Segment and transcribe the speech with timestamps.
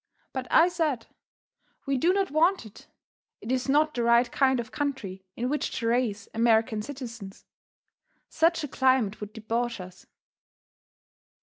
[0.33, 1.05] But I said:
[1.85, 2.87] "We do not want it;
[3.39, 7.45] it is not the right kind of country in which to raise American citizens.
[8.27, 10.07] Such a climate would debauch us.